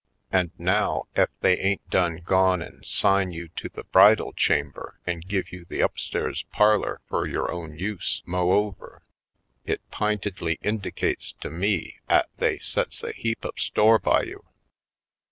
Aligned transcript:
And 0.31 0.49
now 0.57 1.03
ef 1.15 1.29
they 1.41 1.59
ain't 1.59 1.87
done 1.91 2.23
gone 2.25 2.59
an' 2.63 2.81
'sign 2.83 3.33
you 3.33 3.49
to 3.49 3.69
the 3.69 3.83
bridal 3.83 4.33
chamber 4.33 4.99
an' 5.05 5.19
give 5.19 5.51
you 5.53 5.63
the 5.69 5.81
upstairs 5.81 6.43
parlor 6.51 7.01
fur 7.07 7.27
yore 7.27 7.51
own 7.51 7.77
use, 7.77 8.23
mo' 8.25 8.49
over! 8.51 9.03
It 9.63 9.79
p'intedly 9.91 10.57
indicates 10.63 11.33
to 11.41 11.51
me 11.51 11.97
'at 12.09 12.29
they 12.37 12.57
sets 12.57 13.03
a 13.03 13.11
heap 13.11 13.45
of 13.45 13.59
store 13.59 13.99
by 13.99 14.23
you." 14.23 14.43